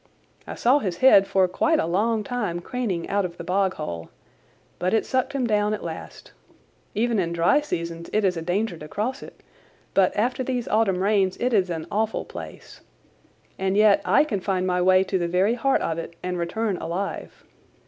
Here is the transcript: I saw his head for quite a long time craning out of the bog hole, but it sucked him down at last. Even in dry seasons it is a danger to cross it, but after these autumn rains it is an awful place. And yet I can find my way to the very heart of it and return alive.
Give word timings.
I 0.47 0.55
saw 0.55 0.79
his 0.79 0.97
head 0.97 1.27
for 1.27 1.47
quite 1.47 1.77
a 1.79 1.85
long 1.85 2.23
time 2.23 2.59
craning 2.59 3.07
out 3.07 3.23
of 3.23 3.37
the 3.37 3.43
bog 3.43 3.75
hole, 3.75 4.09
but 4.79 4.95
it 4.95 5.05
sucked 5.05 5.33
him 5.33 5.45
down 5.45 5.75
at 5.75 5.83
last. 5.83 6.31
Even 6.95 7.19
in 7.19 7.31
dry 7.33 7.61
seasons 7.61 8.09
it 8.11 8.25
is 8.25 8.35
a 8.35 8.41
danger 8.41 8.77
to 8.79 8.87
cross 8.87 9.21
it, 9.21 9.43
but 9.93 10.17
after 10.17 10.43
these 10.43 10.67
autumn 10.67 11.03
rains 11.03 11.37
it 11.37 11.53
is 11.53 11.69
an 11.69 11.85
awful 11.91 12.25
place. 12.25 12.81
And 13.59 13.77
yet 13.77 14.01
I 14.03 14.23
can 14.23 14.39
find 14.41 14.65
my 14.65 14.81
way 14.81 15.03
to 15.03 15.19
the 15.19 15.27
very 15.27 15.53
heart 15.53 15.81
of 15.81 15.99
it 15.99 16.15
and 16.23 16.35
return 16.39 16.77
alive. 16.77 17.43